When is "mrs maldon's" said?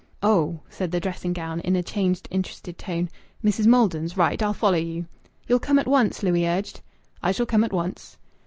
3.45-4.17